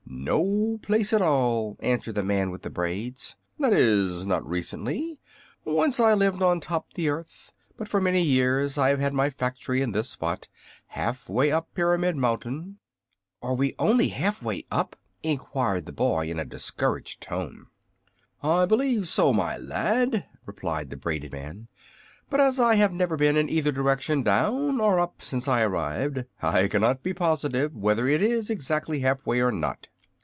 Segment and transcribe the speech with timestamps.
[0.23, 5.19] "No place at all," answered the man with the braids; "that is, not recently.
[5.65, 9.29] Once I lived on top the earth, but for many years I have had my
[9.31, 10.47] factory in this spot
[10.87, 12.77] half way up Pyramid Mountain."
[13.41, 17.67] "Are we only half way up?" enquired the boy, in a discouraged tone.
[18.43, 21.67] "I believe so, my lad," replied the braided man.
[22.29, 26.25] "But as I have never been in either direction, down or up, since I arrived,
[26.43, 29.87] I cannot be positive whether it is exactly half way or not."